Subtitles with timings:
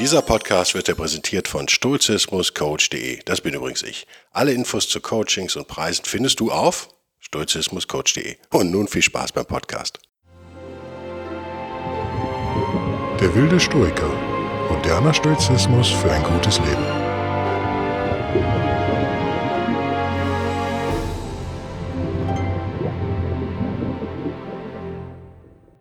[0.00, 3.20] Dieser Podcast wird dir präsentiert von stoizismuscoach.de.
[3.26, 4.06] Das bin übrigens ich.
[4.30, 6.88] Alle Infos zu Coachings und Preisen findest du auf
[7.18, 8.38] stoizismuscoach.de.
[8.50, 9.98] Und nun viel Spaß beim Podcast.
[13.20, 14.08] Der wilde Stoiker.
[14.70, 16.86] Moderner Stoizismus für ein gutes Leben.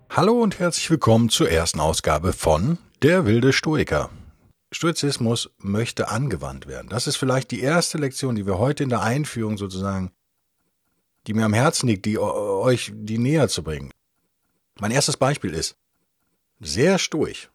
[0.09, 4.09] Hallo und herzlich willkommen zur ersten Ausgabe von Der wilde Stoiker.
[4.71, 6.89] Stoizismus möchte angewandt werden.
[6.89, 10.11] Das ist vielleicht die erste Lektion, die wir heute in der Einführung sozusagen,
[11.27, 13.91] die mir am Herzen liegt, die euch die näher zu bringen.
[14.79, 15.75] Mein erstes Beispiel ist
[16.59, 17.49] sehr stoisch.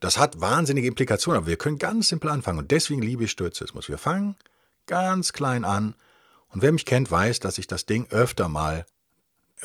[0.00, 3.88] Das hat wahnsinnige Implikationen, aber wir können ganz simpel anfangen und deswegen liebe ich Stoizismus.
[3.88, 4.36] Wir fangen
[4.86, 5.94] ganz klein an
[6.48, 8.86] und wer mich kennt, weiß, dass ich das Ding öfter mal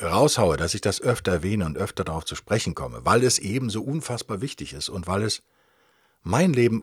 [0.02, 3.70] raushaue, dass ich das öfter erwähne und öfter darauf zu sprechen komme, weil es eben
[3.70, 5.42] so unfassbar wichtig ist und weil es
[6.24, 6.82] mein Leben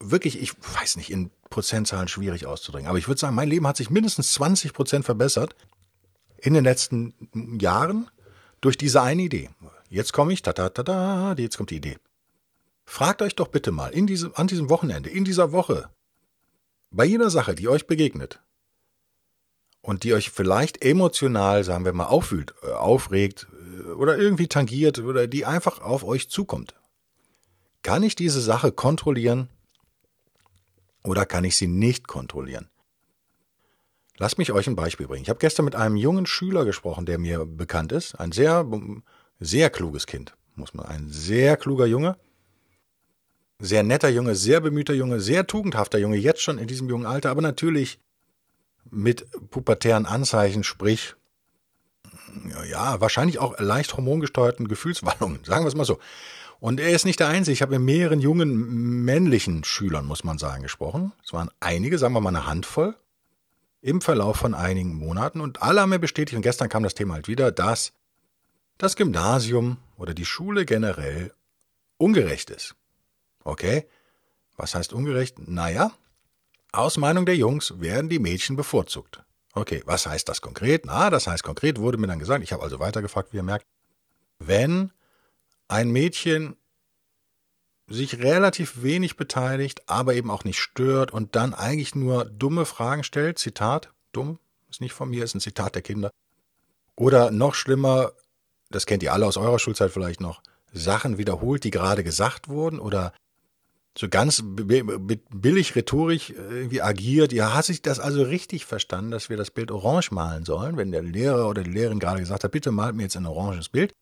[0.00, 3.76] wirklich, ich weiß nicht, in Prozentzahlen schwierig auszudrücken, aber ich würde sagen, mein Leben hat
[3.76, 5.54] sich mindestens 20 Prozent verbessert
[6.38, 7.14] in den letzten
[7.60, 8.10] Jahren
[8.60, 9.50] durch diese eine Idee.
[9.88, 11.98] Jetzt komme ich, ta ta jetzt kommt die Idee.
[12.84, 15.90] Fragt euch doch bitte mal in diesem, an diesem Wochenende, in dieser Woche,
[16.90, 18.40] bei jeder Sache, die euch begegnet,
[19.82, 24.98] und die euch vielleicht emotional, sagen wir mal, auffühlt, äh, aufregt äh, oder irgendwie tangiert
[24.98, 26.74] oder die einfach auf euch zukommt.
[27.82, 29.48] Kann ich diese Sache kontrollieren
[31.02, 32.68] oder kann ich sie nicht kontrollieren?
[34.18, 35.22] Lasst mich euch ein Beispiel bringen.
[35.22, 38.14] Ich habe gestern mit einem jungen Schüler gesprochen, der mir bekannt ist.
[38.16, 38.66] Ein sehr,
[39.38, 40.84] sehr kluges Kind, muss man.
[40.84, 42.18] Ein sehr kluger Junge.
[43.60, 47.30] Sehr netter Junge, sehr bemühter Junge, sehr tugendhafter Junge, jetzt schon in diesem jungen Alter,
[47.30, 47.98] aber natürlich
[48.90, 51.14] mit pubertären Anzeichen, sprich,
[52.70, 55.98] ja, wahrscheinlich auch leicht hormongesteuerten Gefühlswallungen, sagen wir es mal so.
[56.60, 57.54] Und er ist nicht der Einzige.
[57.54, 61.12] Ich habe mit mehreren jungen männlichen Schülern, muss man sagen, gesprochen.
[61.24, 62.94] Es waren einige, sagen wir mal eine Handvoll,
[63.80, 65.40] im Verlauf von einigen Monaten.
[65.40, 67.92] Und alle haben mir bestätigt, und gestern kam das Thema halt wieder, dass
[68.76, 71.32] das Gymnasium oder die Schule generell
[71.96, 72.74] ungerecht ist.
[73.42, 73.86] Okay?
[74.56, 75.48] Was heißt ungerecht?
[75.48, 75.92] Naja,
[76.72, 79.22] aus Meinung der Jungs werden die Mädchen bevorzugt.
[79.54, 80.84] Okay, was heißt das konkret?
[80.84, 83.66] Na, das heißt konkret wurde mir dann gesagt, ich habe also weitergefragt, wie ihr merkt,
[84.38, 84.92] wenn
[85.70, 86.56] ein Mädchen
[87.86, 93.04] sich relativ wenig beteiligt, aber eben auch nicht stört und dann eigentlich nur dumme Fragen
[93.04, 94.38] stellt, Zitat, dumm,
[94.68, 96.10] ist nicht von mir, ist ein Zitat der Kinder.
[96.96, 98.12] Oder noch schlimmer,
[98.70, 100.42] das kennt ihr alle aus eurer Schulzeit vielleicht noch,
[100.72, 103.12] Sachen wiederholt, die gerade gesagt wurden oder
[103.98, 107.32] so ganz billig Rhetorik irgendwie agiert.
[107.32, 110.92] Ja, hast ich das also richtig verstanden, dass wir das Bild orange malen sollen, wenn
[110.92, 113.92] der Lehrer oder die Lehrerin gerade gesagt hat, bitte malt mir jetzt ein oranges Bild,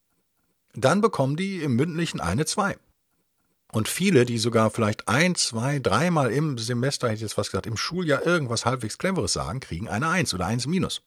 [0.84, 2.76] dann bekommen die im mündlichen eine zwei.
[3.70, 7.66] Und viele, die sogar vielleicht ein, zwei, dreimal im Semester, hätte ich jetzt was gesagt,
[7.66, 11.02] im Schuljahr irgendwas halbwegs Cleveres sagen, kriegen eine Eins oder eins minus.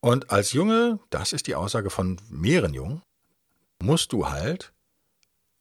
[0.00, 3.02] Und als Junge, das ist die Aussage von mehreren Jungen,
[3.82, 4.72] musst du halt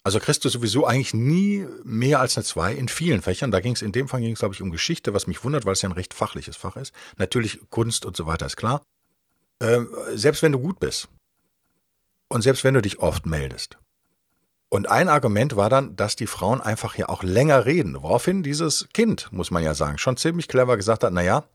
[0.05, 3.49] also kriegst du sowieso eigentlich nie mehr als eine 2 in vielen Fächern.
[3.49, 5.73] Da ging es in dem Fall, ging glaube ich, um Geschichte, was mich wundert, weil
[5.73, 6.93] es ja ein recht fachliches Fach ist.
[7.17, 8.83] Natürlich Kunst und so weiter ist klar.
[9.59, 11.09] Ähm, selbst wenn du gut bist
[12.29, 13.77] und selbst wenn du dich oft meldest.
[14.69, 18.01] Und ein Argument war dann, dass die Frauen einfach ja auch länger reden.
[18.01, 21.45] Woraufhin dieses Kind, muss man ja sagen, schon ziemlich clever gesagt hat, naja,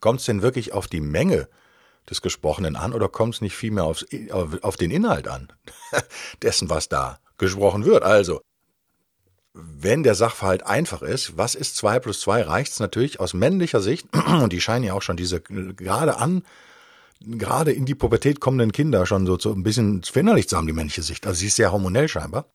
[0.00, 1.48] kommt es denn wirklich auf die Menge
[2.08, 5.52] des Gesprochenen an oder kommt es nicht vielmehr aufs, auf, auf den Inhalt an,
[6.42, 8.02] dessen, was da gesprochen wird?
[8.02, 8.40] Also,
[9.52, 13.80] wenn der Sachverhalt einfach ist, was ist 2 plus 2, reicht es natürlich aus männlicher
[13.80, 16.44] Sicht, und die scheinen ja auch schon diese gerade an,
[17.20, 20.72] gerade in die Pubertät kommenden Kinder schon so, so ein bisschen verinnerlicht zu haben, die
[20.72, 21.26] männliche Sicht.
[21.26, 22.46] Also sie ist sehr hormonell scheinbar.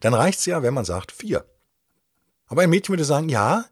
[0.00, 1.44] Dann reicht es ja, wenn man sagt 4.
[2.46, 3.66] Aber ein Mädchen würde sagen, ja,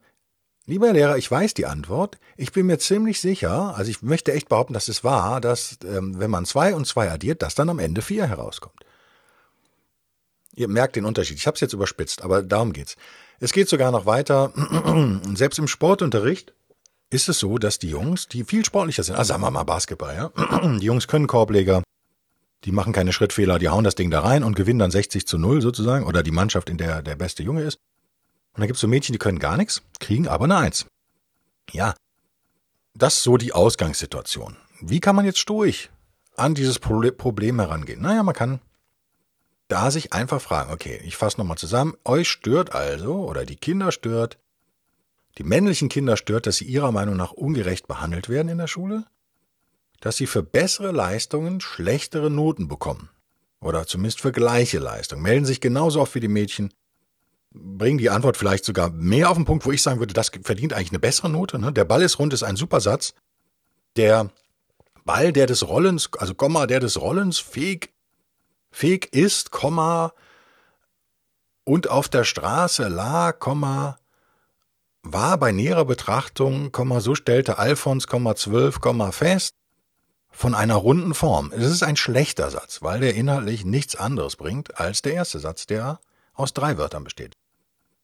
[0.69, 2.19] Lieber Lehrer, ich weiß die Antwort.
[2.37, 6.21] Ich bin mir ziemlich sicher, also ich möchte echt behaupten, dass es wahr, dass ähm,
[6.21, 8.85] wenn man zwei und zwei addiert, dass dann am Ende vier herauskommt.
[10.55, 11.39] Ihr merkt den Unterschied.
[11.39, 12.97] Ich habe es jetzt überspitzt, aber darum geht's.
[13.41, 14.53] Es geht sogar noch weiter.
[15.35, 16.53] Selbst im Sportunterricht
[17.11, 20.15] ist es so, dass die Jungs, die viel sportlicher sind, also sagen wir mal Basketball,
[20.15, 21.83] ja, die Jungs können Korbleger,
[22.65, 25.39] die machen keine Schrittfehler, die hauen das Ding da rein und gewinnen dann 60 zu
[25.39, 27.77] 0 sozusagen, oder die Mannschaft, in der der beste Junge ist.
[28.55, 30.87] Und dann gibt es so Mädchen, die können gar nichts, kriegen aber eine Eins.
[31.71, 31.95] Ja,
[32.95, 34.57] das ist so die Ausgangssituation.
[34.81, 35.91] Wie kann man jetzt stoisch
[36.37, 38.01] an dieses Problem herangehen?
[38.03, 38.61] Naja, man kann
[39.69, 43.93] da sich einfach fragen, okay, ich fasse nochmal zusammen, euch stört also, oder die Kinder
[43.93, 44.39] stört,
[45.39, 49.05] die männlichen Kinder stört, dass sie ihrer Meinung nach ungerecht behandelt werden in der Schule,
[50.01, 53.09] dass sie für bessere Leistungen schlechtere Noten bekommen.
[53.61, 55.23] Oder zumindest für gleiche Leistungen.
[55.23, 56.73] Melden sich genauso oft wie die Mädchen,
[57.51, 60.73] bringen die Antwort vielleicht sogar mehr auf den Punkt, wo ich sagen würde, das verdient
[60.73, 61.59] eigentlich eine bessere Note.
[61.59, 61.73] Ne?
[61.73, 63.15] Der Ball ist rund ist ein super Satz.
[63.97, 64.31] Der
[65.05, 67.93] Ball, der des Rollens, also Komma, der des Rollens fähig,
[68.71, 70.13] fähig ist, Komma,
[71.65, 73.99] und auf der Straße lag, Komma,
[75.03, 78.79] war bei näherer Betrachtung, so stellte Alfons, 12,
[79.13, 79.55] fest,
[80.31, 81.53] von einer runden Form.
[81.53, 85.67] Es ist ein schlechter Satz, weil der inhaltlich nichts anderes bringt als der erste Satz,
[85.67, 86.01] der
[86.35, 87.37] aus drei Wörtern besteht.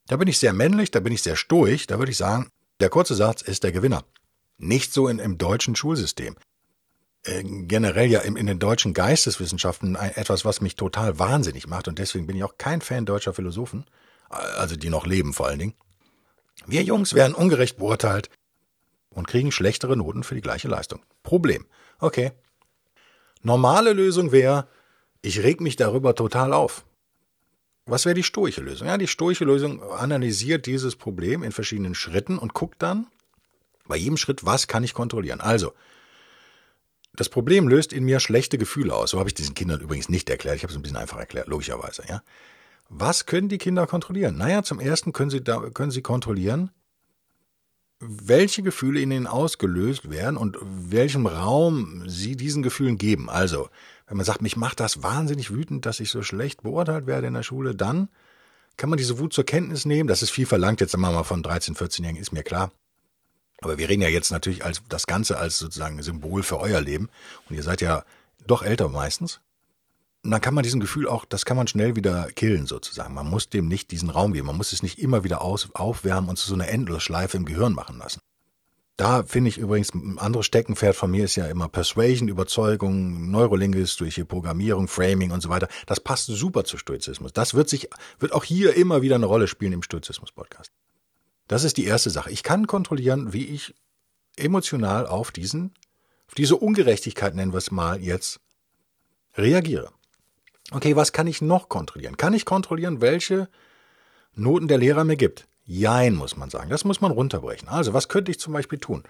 [0.06, 2.50] Da bin ich sehr männlich, da bin ich sehr stoisch, da würde ich sagen,
[2.81, 4.05] der kurze Satz ist der Gewinner.
[4.58, 6.37] Nicht so in, im deutschen Schulsystem.
[7.23, 11.99] Äh, generell ja in, in den deutschen Geisteswissenschaften etwas, was mich total wahnsinnig macht und
[11.99, 13.87] deswegen bin ich auch kein Fan deutscher Philosophen,
[14.29, 15.75] also die noch leben vor allen Dingen.
[16.67, 18.31] Wir Jungs werden ungerecht beurteilt
[19.11, 21.03] und kriegen schlechtere Noten für die gleiche Leistung.
[21.23, 21.67] Problem.
[21.99, 22.33] Okay.
[23.43, 24.69] Normale Lösung wäre,
[25.23, 26.85] ich reg mich darüber total auf.
[27.87, 28.89] Was wäre die stoische Lösung?
[28.89, 33.07] Ja, die stoische Lösung analysiert dieses Problem in verschiedenen Schritten und guckt dann
[33.87, 35.41] bei jedem Schritt, was kann ich kontrollieren.
[35.41, 35.75] Also,
[37.15, 39.11] das Problem löst in mir schlechte Gefühle aus.
[39.11, 40.57] So habe ich diesen Kindern übrigens nicht erklärt.
[40.57, 42.03] Ich habe es ein bisschen einfach erklärt, logischerweise.
[42.09, 42.23] Ja.
[42.96, 44.37] Was können die Kinder kontrollieren?
[44.37, 46.70] Naja, zum ersten können sie, da, können sie kontrollieren,
[47.99, 53.29] welche Gefühle in ihnen ausgelöst werden und welchem Raum sie diesen Gefühlen geben.
[53.29, 53.69] Also,
[54.06, 57.35] wenn man sagt, mich macht das wahnsinnig wütend, dass ich so schlecht beurteilt werde in
[57.35, 58.08] der Schule, dann
[58.76, 60.06] kann man diese Wut zur Kenntnis nehmen.
[60.06, 62.70] Das ist viel verlangt, jetzt sagen wir mal von 13, 14-Jährigen, ist mir klar.
[63.61, 67.08] Aber wir reden ja jetzt natürlich als das Ganze als sozusagen Symbol für euer Leben.
[67.49, 68.05] Und ihr seid ja
[68.46, 69.41] doch älter meistens.
[70.25, 73.12] Und dann kann man diesen Gefühl auch, das kann man schnell wieder killen sozusagen.
[73.12, 74.47] Man muss dem nicht diesen Raum geben.
[74.47, 77.75] Man muss es nicht immer wieder aus, aufwärmen und zu so einer Endlosschleife im Gehirn
[77.75, 78.21] machen lassen.
[78.97, 84.25] Da finde ich übrigens, ein anderes Steckenpferd von mir ist ja immer Persuasion, Überzeugung, neurolinguistische
[84.25, 85.69] Programmierung, Framing und so weiter.
[85.87, 87.32] Das passt super zu Stoizismus.
[87.32, 90.70] Das wird sich, wird auch hier immer wieder eine Rolle spielen im Stoizismus-Podcast.
[91.49, 92.31] Das ist die erste Sache.
[92.31, 93.75] Ich kann kontrollieren, wie ich
[94.37, 95.75] emotional auf diesen,
[96.29, 98.41] auf diese Ungerechtigkeit, nennen wir es mal jetzt,
[99.37, 99.91] reagiere.
[100.71, 102.17] Okay, was kann ich noch kontrollieren?
[102.17, 103.49] Kann ich kontrollieren, welche
[104.35, 105.47] Noten der Lehrer mir gibt?
[105.67, 106.71] Jein, muss man sagen.
[106.71, 107.69] Das muss man runterbrechen.
[107.69, 109.05] Also, was könnte ich zum Beispiel tun?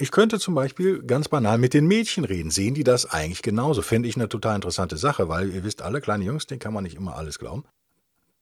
[0.00, 2.50] Ich könnte zum Beispiel ganz banal mit den Mädchen reden.
[2.50, 3.82] Sehen die das eigentlich genauso?
[3.82, 6.84] Fände ich eine total interessante Sache, weil ihr wisst, alle kleine Jungs, denen kann man
[6.84, 7.64] nicht immer alles glauben.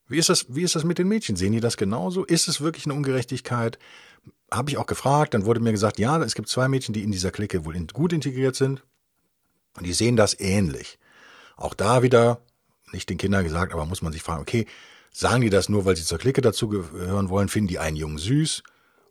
[0.06, 1.34] Wie ist das, wie ist das mit den Mädchen?
[1.34, 2.24] Sehen die das genauso?
[2.24, 3.78] Ist es wirklich eine Ungerechtigkeit?
[4.50, 7.10] Habe ich auch gefragt, dann wurde mir gesagt, ja, es gibt zwei Mädchen, die in
[7.10, 8.84] dieser Clique wohl gut integriert sind.
[9.76, 10.98] Und die sehen das ähnlich.
[11.56, 12.40] Auch da wieder,
[12.92, 14.66] nicht den Kindern gesagt, aber muss man sich fragen, okay,
[15.10, 18.62] sagen die das nur, weil sie zur Clique dazugehören wollen, finden die einen Jungen süß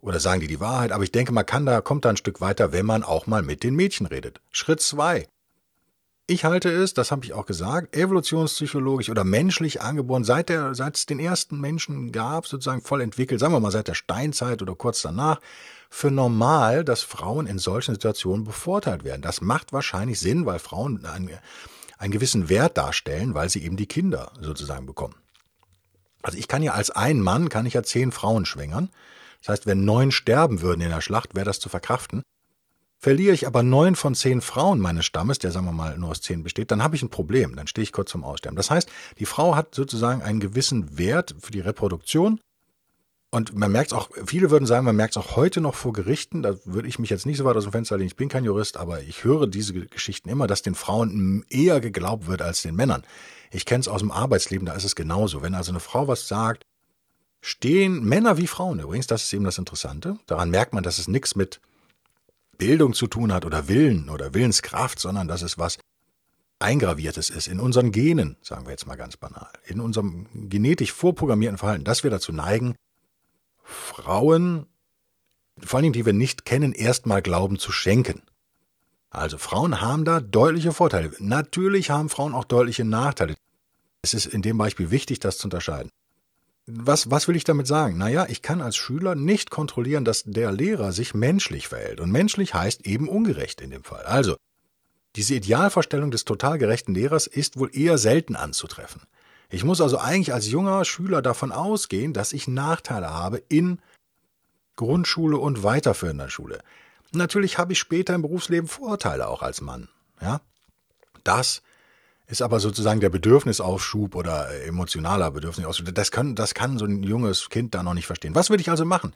[0.02, 0.92] oder sagen die die Wahrheit?
[0.92, 3.42] Aber ich denke, man kann da, kommt da ein Stück weiter, wenn man auch mal
[3.42, 4.40] mit den Mädchen redet.
[4.52, 5.28] Schritt zwei.
[6.28, 10.96] Ich halte es, das habe ich auch gesagt, evolutionspsychologisch oder menschlich angeboren, seit, der, seit
[10.96, 14.74] es den ersten Menschen gab, sozusagen voll entwickelt, sagen wir mal seit der Steinzeit oder
[14.74, 15.40] kurz danach,
[15.88, 19.22] für normal, dass Frauen in solchen Situationen bevorteilt werden.
[19.22, 21.30] Das macht wahrscheinlich Sinn, weil Frauen einen,
[21.98, 25.16] einen gewissen Wert darstellen, weil sie eben die Kinder sozusagen bekommen.
[26.22, 28.90] Also ich kann ja als ein Mann, kann ich ja zehn Frauen schwängern.
[29.42, 32.24] Das heißt, wenn neun sterben würden in der Schlacht, wäre das zu verkraften.
[32.98, 36.22] Verliere ich aber neun von zehn Frauen meines Stammes, der sagen wir mal nur aus
[36.22, 38.56] zehn besteht, dann habe ich ein Problem, dann stehe ich kurz zum Aussterben.
[38.56, 38.90] Das heißt,
[39.20, 42.40] die Frau hat sozusagen einen gewissen Wert für die Reproduktion.
[43.36, 45.92] Und man merkt es auch, viele würden sagen, man merkt es auch heute noch vor
[45.92, 48.30] Gerichten, da würde ich mich jetzt nicht so weit aus dem Fenster lehnen, ich bin
[48.30, 52.62] kein Jurist, aber ich höre diese Geschichten immer, dass den Frauen eher geglaubt wird als
[52.62, 53.04] den Männern.
[53.52, 55.42] Ich kenne es aus dem Arbeitsleben, da ist es genauso.
[55.42, 56.66] Wenn also eine Frau was sagt,
[57.42, 60.18] stehen Männer wie Frauen übrigens, das ist eben das Interessante.
[60.28, 61.60] Daran merkt man, dass es nichts mit
[62.58, 65.78] Bildung zu tun hat oder Willen oder Willenskraft, sondern dass es was
[66.60, 71.58] Eingraviertes ist in unseren Genen, sagen wir jetzt mal ganz banal, in unserem genetisch vorprogrammierten
[71.58, 72.76] Verhalten, dass wir dazu neigen,
[73.66, 74.68] Frauen,
[75.60, 78.22] vor allem die wir nicht kennen, erstmal Glauben zu schenken.
[79.10, 81.12] Also Frauen haben da deutliche Vorteile.
[81.20, 83.36] Natürlich haben Frauen auch deutliche Nachteile.
[84.02, 85.90] Es ist in dem Beispiel wichtig, das zu unterscheiden.
[86.68, 87.98] Was, was will ich damit sagen?
[87.98, 92.00] Naja, ich kann als Schüler nicht kontrollieren, dass der Lehrer sich menschlich verhält.
[92.00, 94.04] Und menschlich heißt eben ungerecht in dem Fall.
[94.04, 94.36] Also,
[95.16, 99.04] diese Idealvorstellung des total gerechten Lehrers ist wohl eher selten anzutreffen.
[99.50, 103.80] Ich muss also eigentlich als junger Schüler davon ausgehen, dass ich Nachteile habe in
[104.76, 106.60] Grundschule und weiterführender Schule.
[107.12, 109.88] Natürlich habe ich später im Berufsleben Vorteile auch als Mann.
[110.22, 110.42] Ja?
[111.24, 111.62] Das
[112.28, 115.94] ist aber sozusagen der Bedürfnisaufschub oder emotionaler Bedürfnisaufschub.
[115.94, 118.36] Das kann, das kann so ein junges Kind da noch nicht verstehen.
[118.36, 119.14] Was würde ich also machen?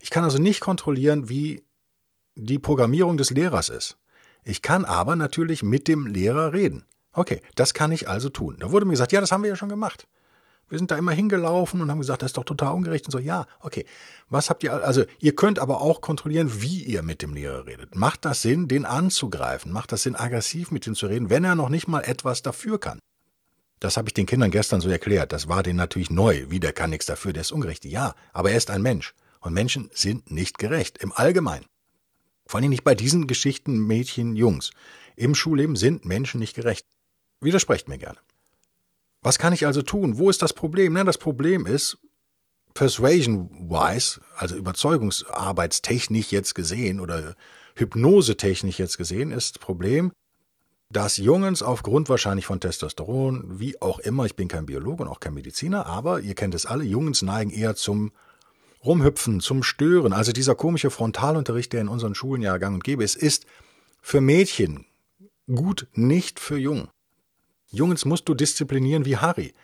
[0.00, 1.62] Ich kann also nicht kontrollieren, wie
[2.34, 3.98] die Programmierung des Lehrers ist.
[4.44, 6.84] Ich kann aber natürlich mit dem Lehrer reden.
[7.18, 8.56] Okay, das kann ich also tun.
[8.60, 10.06] Da wurde mir gesagt, ja, das haben wir ja schon gemacht.
[10.68, 13.18] Wir sind da immer hingelaufen und haben gesagt, das ist doch total ungerecht und so.
[13.18, 13.86] Ja, okay.
[14.28, 17.96] Was habt ihr, also ihr könnt aber auch kontrollieren, wie ihr mit dem Lehrer redet.
[17.96, 19.72] Macht das Sinn, den anzugreifen?
[19.72, 22.78] Macht das Sinn, aggressiv mit ihm zu reden, wenn er noch nicht mal etwas dafür
[22.78, 23.00] kann?
[23.80, 25.32] Das habe ich den Kindern gestern so erklärt.
[25.32, 26.44] Das war denen natürlich neu.
[26.50, 27.84] Wie, der kann nichts dafür, der ist ungerecht.
[27.84, 29.14] Ja, aber er ist ein Mensch.
[29.40, 30.98] Und Menschen sind nicht gerecht.
[30.98, 31.66] Im Allgemeinen.
[32.46, 34.70] Vor allem nicht bei diesen Geschichten Mädchen, Jungs.
[35.16, 36.86] Im Schulleben sind Menschen nicht gerecht.
[37.40, 38.18] Widersprecht mir gerne.
[39.22, 40.18] Was kann ich also tun?
[40.18, 40.92] Wo ist das Problem?
[40.92, 41.98] Na, das Problem ist,
[42.74, 47.34] persuasion-wise, also überzeugungsarbeitstechnisch jetzt gesehen oder
[47.74, 50.12] hypnosetechnisch jetzt gesehen, ist das Problem,
[50.90, 55.20] dass Jungens aufgrund wahrscheinlich von Testosteron, wie auch immer, ich bin kein Biologe und auch
[55.20, 58.12] kein Mediziner, aber ihr kennt es alle, Jungens neigen eher zum
[58.84, 60.12] Rumhüpfen, zum Stören.
[60.12, 63.44] Also dieser komische Frontalunterricht, der in unseren Schulen ja gang und gäbe ist, ist
[64.00, 64.86] für Mädchen
[65.52, 66.88] gut, nicht für Jungen.
[67.70, 69.54] Jungs musst du disziplinieren wie Harry.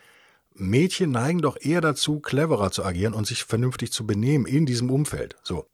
[0.55, 4.91] Mädchen neigen doch eher dazu, cleverer zu agieren und sich vernünftig zu benehmen in diesem
[4.91, 5.37] Umfeld.
[5.43, 5.67] So.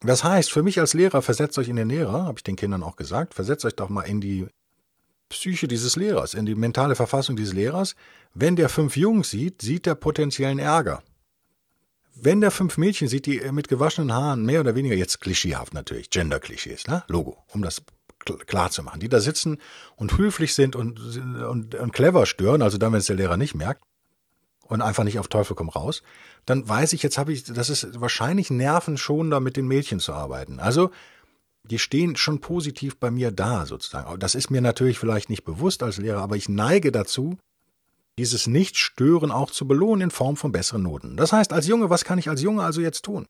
[0.00, 2.82] Das heißt, für mich als Lehrer, versetzt euch in den Lehrer, habe ich den Kindern
[2.82, 4.46] auch gesagt, versetzt euch doch mal in die
[5.28, 7.96] Psyche dieses Lehrers, in die mentale Verfassung dieses Lehrers.
[8.34, 11.02] Wenn der fünf Jungs sieht, sieht er potenziellen Ärger.
[12.14, 16.10] Wenn der fünf Mädchen sieht, die mit gewaschenen Haaren, mehr oder weniger jetzt klischeehaft natürlich,
[16.10, 17.04] Gender-Klischees, ne?
[17.08, 17.82] Logo, um das
[18.46, 19.58] klar zu machen, die da sitzen
[19.96, 23.54] und höflich sind und, und, und clever stören, also dann, wenn es der Lehrer nicht
[23.54, 23.82] merkt
[24.64, 26.02] und einfach nicht auf Teufel komm raus,
[26.44, 30.60] dann weiß ich, jetzt habe ich, das ist wahrscheinlich nervenschonender mit den Mädchen zu arbeiten.
[30.60, 30.90] Also
[31.64, 34.18] die stehen schon positiv bei mir da sozusagen.
[34.20, 37.38] Das ist mir natürlich vielleicht nicht bewusst als Lehrer, aber ich neige dazu,
[38.18, 41.16] dieses Nicht-Stören auch zu belohnen in Form von besseren Noten.
[41.16, 43.26] Das heißt, als Junge, was kann ich als Junge also jetzt tun?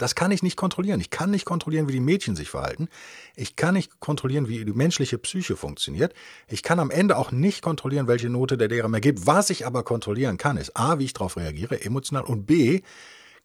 [0.00, 0.98] Das kann ich nicht kontrollieren.
[1.00, 2.88] Ich kann nicht kontrollieren, wie die Mädchen sich verhalten.
[3.36, 6.14] Ich kann nicht kontrollieren, wie die menschliche Psyche funktioniert.
[6.48, 9.26] Ich kann am Ende auch nicht kontrollieren, welche Note der Lehrer mir gibt.
[9.26, 12.80] Was ich aber kontrollieren kann, ist A, wie ich darauf reagiere, emotional, und B,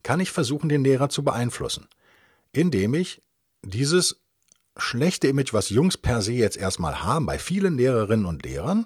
[0.02, 1.88] kann ich versuchen, den Lehrer zu beeinflussen,
[2.54, 3.22] indem ich
[3.64, 4.22] dieses
[4.78, 8.86] schlechte Image, was Jungs per se jetzt erstmal haben, bei vielen Lehrerinnen und Lehrern,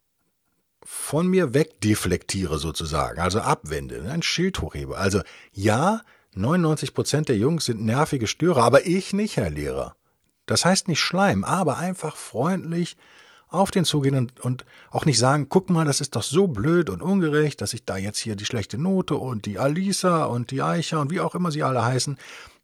[0.83, 4.97] von mir wegdeflektiere sozusagen, also abwende, ein Schild hochhebe.
[4.97, 5.21] Also
[5.51, 6.01] ja,
[6.35, 9.95] 99 Prozent der Jungs sind nervige Störer, aber ich nicht, Herr Lehrer.
[10.45, 12.97] Das heißt nicht Schleim, aber einfach freundlich
[13.49, 16.89] auf den zugehen und, und auch nicht sagen, guck mal, das ist doch so blöd
[16.89, 20.61] und ungerecht, dass ich da jetzt hier die schlechte Note und die Alisa und die
[20.61, 22.17] Eicher und wie auch immer sie alle heißen,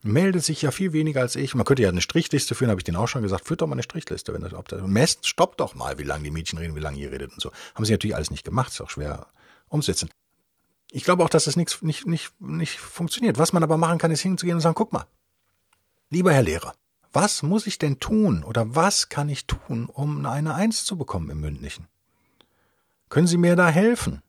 [0.03, 1.55] meldet sich ja viel weniger als ich.
[1.55, 3.73] Man könnte ja eine Strichliste führen, habe ich denen auch schon gesagt, führt doch mal
[3.73, 6.75] eine Strichliste, wenn das ob das messt, stoppt doch mal, wie lange die Mädchen reden,
[6.75, 7.51] wie lange ihr redet und so.
[7.73, 9.27] Haben sie natürlich alles nicht gemacht, ist auch schwer
[9.67, 10.09] umsetzen.
[10.95, 13.37] Ich glaube auch, dass das nicht, nicht, nicht, nicht funktioniert.
[13.37, 15.05] Was man aber machen kann, ist hinzugehen und sagen, guck mal,
[16.09, 16.73] lieber Herr Lehrer,
[17.11, 21.29] was muss ich denn tun oder was kann ich tun, um eine Eins zu bekommen
[21.29, 21.89] im Mündlichen?
[23.09, 24.21] Können Sie mir da helfen?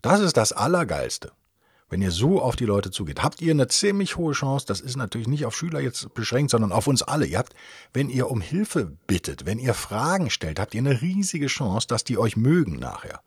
[0.00, 1.32] Das ist das Allergeilste.
[1.90, 4.96] Wenn ihr so auf die Leute zugeht, habt ihr eine ziemlich hohe Chance, das ist
[4.96, 7.26] natürlich nicht auf Schüler jetzt beschränkt, sondern auf uns alle.
[7.26, 7.54] Ihr habt,
[7.92, 12.02] wenn ihr um Hilfe bittet, wenn ihr Fragen stellt, habt ihr eine riesige Chance, dass
[12.02, 13.20] die euch mögen nachher.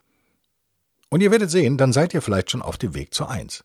[1.10, 3.64] Und ihr werdet sehen, dann seid ihr vielleicht schon auf dem Weg zur Eins.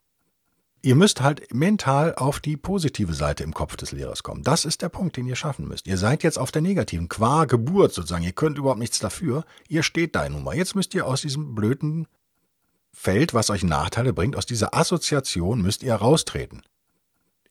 [0.84, 4.42] Ihr müsst halt mental auf die positive Seite im Kopf des Lehrers kommen.
[4.42, 5.86] Das ist der Punkt, den ihr schaffen müsst.
[5.86, 8.24] Ihr seid jetzt auf der negativen, qua Geburt sozusagen.
[8.24, 9.44] Ihr könnt überhaupt nichts dafür.
[9.68, 10.56] Ihr steht da nun mal.
[10.56, 12.08] Jetzt müsst ihr aus diesem blöden
[12.92, 16.62] Feld, was euch Nachteile bringt, aus dieser Assoziation müsst ihr raustreten.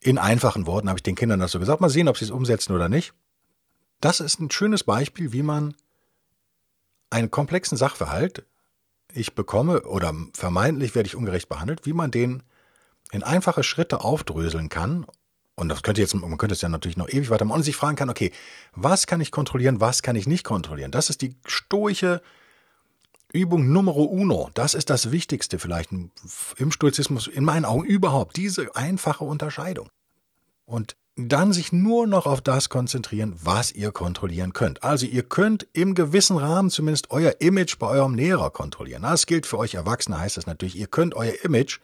[0.01, 1.79] In einfachen Worten habe ich den Kindern das so gesagt.
[1.79, 3.13] Mal sehen, ob sie es umsetzen oder nicht.
[4.01, 5.73] Das ist ein schönes Beispiel, wie man
[7.09, 8.45] einen komplexen Sachverhalt
[9.13, 12.43] ich bekomme oder vermeintlich werde ich ungerecht behandelt, wie man den
[13.11, 15.05] in einfache Schritte aufdröseln kann.
[15.55, 17.95] Und das könnte jetzt, man könnte es ja natürlich noch ewig weitermachen und sich fragen
[17.95, 18.31] kann, okay,
[18.73, 20.91] was kann ich kontrollieren, was kann ich nicht kontrollieren?
[20.91, 22.21] Das ist die stoische
[23.33, 24.49] Übung Numero uno.
[24.53, 29.89] Das ist das Wichtigste vielleicht im Stoizismus, in meinen Augen überhaupt, diese einfache Unterscheidung.
[30.65, 30.95] Und
[31.29, 34.83] dann sich nur noch auf das konzentrieren, was ihr kontrollieren könnt.
[34.83, 39.03] Also ihr könnt im gewissen Rahmen zumindest euer Image bei eurem Lehrer kontrollieren.
[39.03, 41.79] Das gilt für euch Erwachsene, heißt das natürlich, ihr könnt euer Image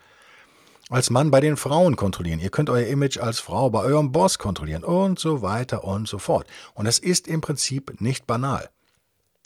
[0.90, 2.40] als Mann bei den Frauen kontrollieren.
[2.40, 6.18] Ihr könnt euer Image als Frau bei eurem Boss kontrollieren und so weiter und so
[6.18, 6.48] fort.
[6.74, 8.70] Und es ist im Prinzip nicht banal.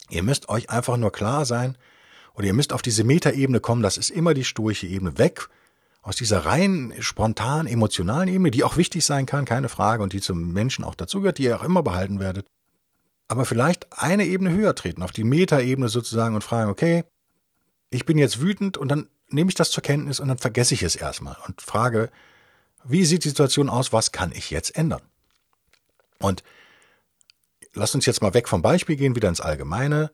[0.10, 1.78] Ihr müsst euch einfach nur klar sein,
[2.34, 5.50] oder ihr müsst auf diese Metaebene kommen, das ist immer die stoische Ebene, weg
[6.02, 10.22] aus dieser rein spontan emotionalen Ebene, die auch wichtig sein kann, keine Frage, und die
[10.22, 12.48] zum Menschen auch dazugehört, die ihr auch immer behalten werdet.
[13.28, 17.04] Aber vielleicht eine Ebene höher treten, auf die Metaebene sozusagen und fragen, okay,
[17.92, 20.84] ich bin jetzt wütend und dann nehme ich das zur Kenntnis und dann vergesse ich
[20.84, 22.10] es erstmal und frage,
[22.84, 25.02] wie sieht die Situation aus, was kann ich jetzt ändern?
[26.20, 26.44] Und
[27.74, 30.12] lasst uns jetzt mal weg vom Beispiel gehen, wieder ins Allgemeine.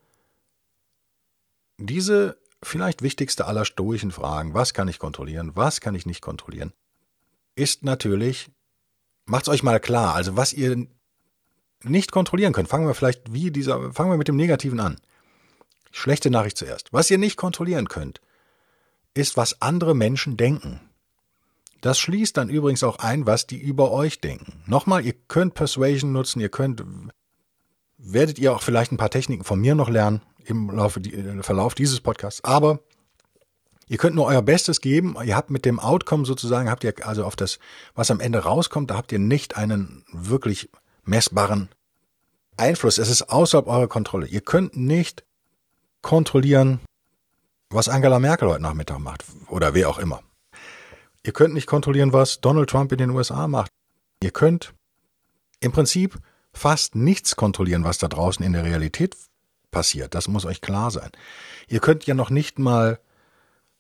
[1.78, 6.74] Diese vielleicht wichtigste aller stoischen Fragen, was kann ich kontrollieren, was kann ich nicht kontrollieren,
[7.56, 8.50] ist natürlich,
[9.26, 10.88] macht's euch mal klar, also was ihr
[11.84, 12.70] nicht kontrollieren könnt.
[12.70, 14.98] Fangen wir vielleicht wie dieser, fangen wir mit dem Negativen an.
[15.92, 16.92] Schlechte Nachricht zuerst.
[16.92, 18.22] Was ihr nicht kontrollieren könnt,
[19.14, 20.82] ist, was andere Menschen denken.
[21.82, 24.64] Das schließt dann übrigens auch ein, was die über euch denken.
[24.66, 26.84] Nochmal, ihr könnt Persuasion nutzen, ihr könnt,
[27.98, 31.76] werdet ihr auch vielleicht ein paar Techniken von mir noch lernen im Laufe, im Verlauf
[31.76, 32.80] dieses Podcasts, aber
[33.88, 35.16] ihr könnt nur euer Bestes geben.
[35.24, 37.60] Ihr habt mit dem Outcome sozusagen, habt ihr also auf das,
[37.96, 40.70] was am Ende rauskommt, da habt ihr nicht einen wirklich
[41.04, 41.70] messbaren
[42.58, 42.98] Einfluss.
[42.98, 44.28] Es ist außerhalb eurer Kontrolle.
[44.28, 45.24] Ihr könnt nicht
[46.02, 46.80] kontrollieren,
[47.70, 50.22] was Angela Merkel heute Nachmittag macht oder wer auch immer.
[51.24, 53.72] Ihr könnt nicht kontrollieren, was Donald Trump in den USA macht.
[54.24, 54.74] Ihr könnt
[55.60, 56.18] im Prinzip
[56.54, 59.16] fast nichts kontrollieren, was da draußen in der Realität
[59.72, 60.16] passiert.
[60.16, 61.10] Das muss euch klar sein.
[61.68, 63.00] Ihr könnt ja noch nicht mal,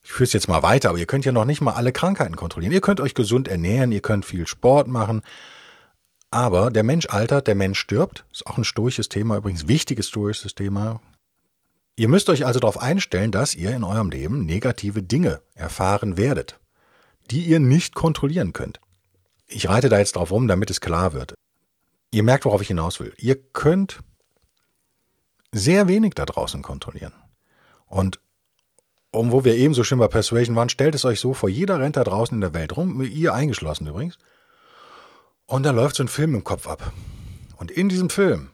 [0.01, 2.35] ich führe es jetzt mal weiter, aber ihr könnt ja noch nicht mal alle Krankheiten
[2.35, 2.73] kontrollieren.
[2.73, 5.21] Ihr könnt euch gesund ernähren, ihr könnt viel Sport machen,
[6.29, 8.25] aber der Mensch altert, der Mensch stirbt.
[8.31, 11.01] Ist auch ein stoisches Thema, übrigens wichtiges stoisches Thema.
[11.95, 16.59] Ihr müsst euch also darauf einstellen, dass ihr in eurem Leben negative Dinge erfahren werdet,
[17.31, 18.79] die ihr nicht kontrollieren könnt.
[19.47, 21.33] Ich reite da jetzt drauf rum, damit es klar wird.
[22.11, 23.13] Ihr merkt, worauf ich hinaus will.
[23.17, 24.01] Ihr könnt
[25.53, 27.13] sehr wenig da draußen kontrollieren.
[27.85, 28.19] Und
[29.11, 31.79] um wo wir eben so schön bei Persuasion waren, stellt es euch so vor, jeder
[31.79, 34.17] rennt da draußen in der Welt rum, ihr eingeschlossen übrigens,
[35.45, 36.91] und da läuft so ein Film im Kopf ab.
[37.55, 38.49] Und in diesem Film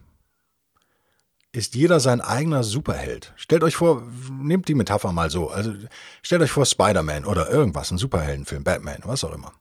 [1.52, 3.34] ist jeder sein eigener Superheld.
[3.36, 5.50] Stellt euch vor, nehmt die Metapher mal so.
[5.50, 5.74] Also
[6.22, 9.54] stellt euch vor Spider-Man oder irgendwas, ein Superheldenfilm, Batman, was auch immer.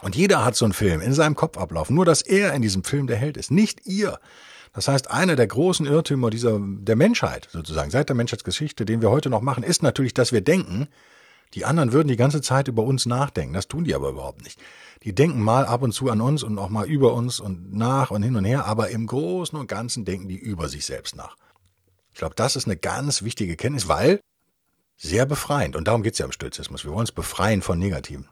[0.00, 1.94] Und jeder hat so einen Film in seinem Kopf ablaufen.
[1.94, 4.18] Nur, dass er in diesem Film der Held ist, nicht ihr.
[4.74, 9.10] Das heißt, einer der großen Irrtümer dieser, der Menschheit, sozusagen, seit der Menschheitsgeschichte, den wir
[9.10, 10.88] heute noch machen, ist natürlich, dass wir denken,
[11.54, 13.54] die anderen würden die ganze Zeit über uns nachdenken.
[13.54, 14.60] Das tun die aber überhaupt nicht
[15.04, 18.10] die denken mal ab und zu an uns und auch mal über uns und nach
[18.10, 21.36] und hin und her, aber im Großen und Ganzen denken die über sich selbst nach.
[22.10, 24.20] Ich glaube, das ist eine ganz wichtige Kenntnis, weil
[24.96, 25.76] sehr befreiend.
[25.76, 26.84] Und darum geht es ja im Stoizismus.
[26.84, 28.28] Wir wollen uns befreien von Negativen.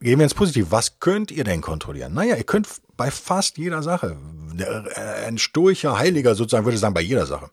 [0.00, 0.70] Gehen wir ins Positive.
[0.70, 2.12] Was könnt ihr denn kontrollieren?
[2.14, 4.16] Naja, ihr könnt bei fast jeder Sache.
[5.26, 7.50] Ein stoischer Heiliger sozusagen würde sagen, bei jeder Sache.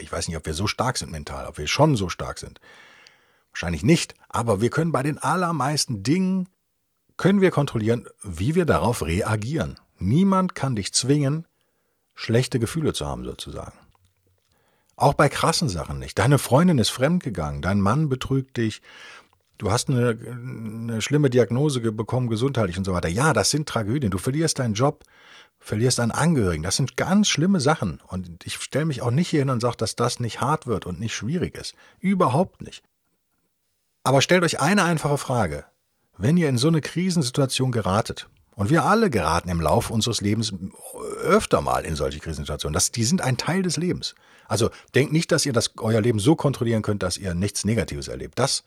[0.00, 2.60] Ich weiß nicht, ob wir so stark sind mental, ob wir schon so stark sind.
[3.52, 4.14] Wahrscheinlich nicht.
[4.28, 6.48] Aber wir können bei den allermeisten Dingen
[7.16, 9.78] können wir kontrollieren, wie wir darauf reagieren.
[9.98, 11.46] Niemand kann dich zwingen,
[12.14, 13.76] schlechte Gefühle zu haben, sozusagen.
[14.94, 16.18] Auch bei krassen Sachen nicht.
[16.18, 18.82] Deine Freundin ist fremdgegangen, dein Mann betrügt dich,
[19.58, 23.08] du hast eine, eine schlimme Diagnose bekommen, gesundheitlich und so weiter.
[23.08, 24.10] Ja, das sind Tragödien.
[24.10, 25.04] Du verlierst deinen Job,
[25.58, 26.62] verlierst einen Angehörigen.
[26.62, 28.00] Das sind ganz schlimme Sachen.
[28.06, 30.86] Und ich stelle mich auch nicht hier hin und sage, dass das nicht hart wird
[30.86, 31.74] und nicht schwierig ist.
[32.00, 32.82] Überhaupt nicht.
[34.04, 35.64] Aber stellt euch eine einfache Frage.
[36.16, 40.52] Wenn ihr in so eine Krisensituation geratet, und wir alle geraten im Laufe unseres Lebens
[41.22, 42.74] öfter mal in solche Krisensituationen.
[42.74, 44.16] Das, die sind ein Teil des Lebens.
[44.48, 48.08] Also denkt nicht, dass ihr das, euer Leben so kontrollieren könnt, dass ihr nichts Negatives
[48.08, 48.36] erlebt.
[48.36, 48.64] Das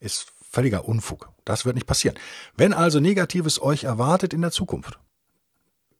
[0.00, 1.30] ist völliger Unfug.
[1.44, 2.18] Das wird nicht passieren.
[2.56, 4.98] Wenn also Negatives euch erwartet in der Zukunft,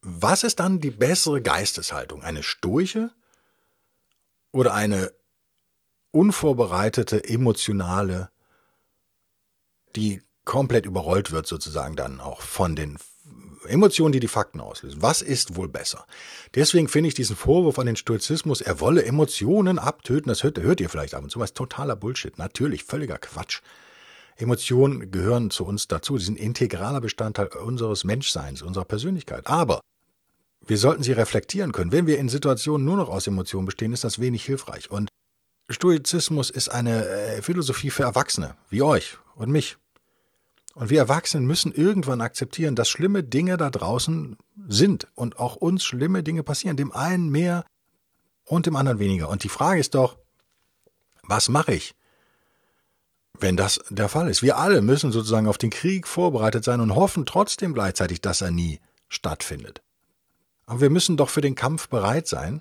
[0.01, 2.23] was ist dann die bessere Geisteshaltung?
[2.23, 3.11] Eine stoische
[4.53, 5.13] oder eine
[6.13, 8.31] unvorbereitete, emotionale,
[9.97, 12.99] die komplett überrollt wird sozusagen dann auch von den
[13.67, 15.03] Emotionen, die die Fakten auslösen.
[15.03, 16.07] Was ist wohl besser?
[16.55, 20.81] Deswegen finde ich diesen Vorwurf an den Stoizismus, er wolle Emotionen abtöten, das hört, hört
[20.81, 22.39] ihr vielleicht ab und zu, was totaler Bullshit.
[22.39, 23.61] Natürlich, völliger Quatsch.
[24.39, 29.47] Emotionen gehören zu uns dazu, sie sind integraler Bestandteil unseres Menschseins, unserer Persönlichkeit.
[29.49, 29.81] Aber
[30.65, 31.93] wir sollten sie reflektieren können.
[31.93, 34.91] Wenn wir in Situationen nur noch aus Emotionen bestehen, ist das wenig hilfreich.
[34.91, 35.09] Und
[35.69, 39.77] Stoizismus ist eine äh, Philosophie für Erwachsene, wie euch und mich.
[40.75, 44.37] Und wir Erwachsenen müssen irgendwann akzeptieren, dass schlimme Dinge da draußen
[44.69, 47.65] sind und auch uns schlimme Dinge passieren, dem einen mehr
[48.45, 49.29] und dem anderen weniger.
[49.29, 50.17] Und die Frage ist doch,
[51.25, 51.95] was mache ich,
[53.41, 54.43] wenn das der Fall ist?
[54.43, 58.51] Wir alle müssen sozusagen auf den Krieg vorbereitet sein und hoffen trotzdem gleichzeitig, dass er
[58.51, 59.83] nie stattfindet.
[60.67, 62.61] Aber wir müssen doch für den Kampf bereit sein.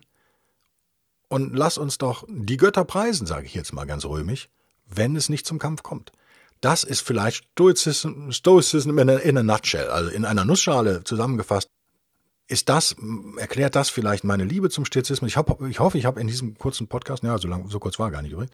[1.30, 4.48] Und lass uns doch die Götter preisen, sage ich jetzt mal ganz römisch,
[4.88, 6.14] wenn es nicht zum Kampf kommt.
[6.62, 11.70] Das ist vielleicht Stoizism, Stoicism in a, in a nutshell, also in einer Nussschale zusammengefasst.
[12.48, 12.96] Ist das,
[13.36, 15.36] erklärt das vielleicht meine Liebe zum Stoizismus?
[15.36, 15.38] Ich,
[15.70, 18.22] ich hoffe, ich habe in diesem kurzen Podcast, ja, so lang, so kurz war gar
[18.22, 18.54] nicht übrigens,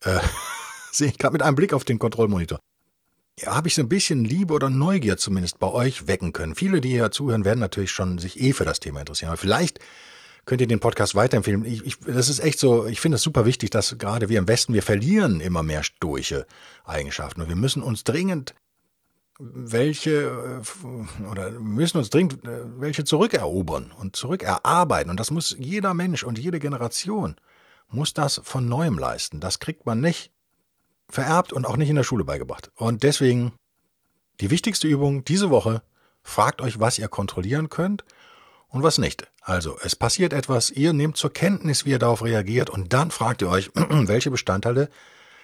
[0.00, 0.18] äh,
[0.96, 2.60] sehe ich gerade mit einem Blick auf den Kontrollmonitor.
[3.38, 6.54] Ja, habe ich so ein bisschen Liebe oder Neugier zumindest bei euch wecken können.
[6.54, 9.30] Viele, die hier zuhören, werden natürlich schon sich eh für das Thema interessieren.
[9.30, 9.78] Aber vielleicht
[10.44, 11.64] könnt ihr den Podcast weiterempfehlen.
[11.64, 14.48] Ich, ich, das ist echt so, ich finde es super wichtig, dass gerade wir im
[14.48, 16.46] Westen, wir verlieren immer mehr stoische
[16.84, 18.54] Eigenschaften und wir müssen uns dringend
[19.38, 25.94] welche äh, oder müssen uns dringend äh, welche zurückerobern und zurückerarbeiten und das muss jeder
[25.94, 27.36] Mensch und jede Generation
[27.88, 29.40] muss das von neuem leisten.
[29.40, 30.32] Das kriegt man nicht
[31.12, 32.70] vererbt und auch nicht in der Schule beigebracht.
[32.74, 33.52] Und deswegen
[34.40, 35.82] die wichtigste Übung diese Woche,
[36.22, 38.04] fragt euch, was ihr kontrollieren könnt
[38.68, 39.30] und was nicht.
[39.42, 43.42] Also, es passiert etwas, ihr nehmt zur Kenntnis, wie ihr darauf reagiert und dann fragt
[43.42, 44.88] ihr euch, welche Bestandteile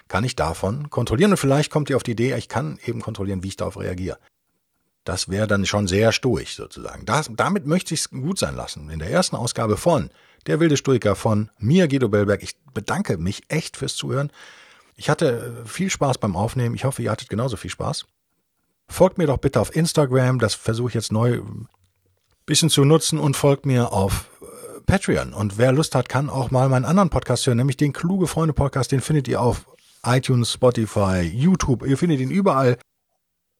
[0.09, 3.43] kann ich davon kontrollieren und vielleicht kommt ihr auf die Idee, ich kann eben kontrollieren,
[3.43, 4.19] wie ich darauf reagiere.
[5.05, 7.05] Das wäre dann schon sehr stoisch sozusagen.
[7.07, 8.91] Das, damit möchte ich es gut sein lassen.
[8.91, 10.11] In der ersten Ausgabe von
[10.47, 12.43] Der wilde Stoiker von mir, Guido Bellberg.
[12.43, 14.31] Ich bedanke mich echt fürs Zuhören.
[14.99, 16.75] Ich hatte viel Spaß beim Aufnehmen.
[16.75, 18.05] Ich hoffe, ihr hattet genauso viel Spaß.
[18.89, 21.69] Folgt mir doch bitte auf Instagram, das versuche ich jetzt neu ein
[22.47, 25.35] bisschen zu nutzen und folgt mir auf äh, Patreon.
[25.35, 28.55] Und wer Lust hat, kann auch mal meinen anderen Podcast hören, nämlich den Kluge Freunde
[28.55, 28.91] Podcast.
[28.91, 29.67] Den findet ihr auf
[30.05, 31.87] iTunes, Spotify, YouTube.
[31.87, 32.77] Ihr findet ihn überall.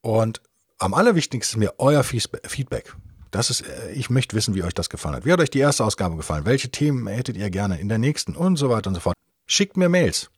[0.01, 0.41] Und
[0.77, 2.95] am allerwichtigsten ist mir euer Feedback.
[3.31, 5.25] Das ist, äh, ich möchte wissen, wie euch das gefallen hat.
[5.25, 6.45] Wie hat euch die erste Ausgabe gefallen?
[6.45, 9.15] Welche Themen hättet ihr gerne in der nächsten und so weiter und so fort?
[9.45, 10.31] Schickt mir Mails.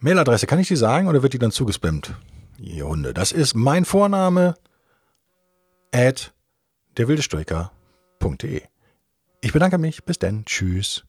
[0.00, 2.14] Mailadresse, kann ich die sagen oder wird die dann zugespammt?
[2.58, 3.14] ihr Hunde.
[3.14, 4.54] Das ist mein Vorname
[5.92, 6.34] at
[6.98, 8.62] derwildestoiker.de.
[9.40, 10.04] Ich bedanke mich.
[10.04, 10.44] Bis denn.
[10.44, 11.04] Tschüss.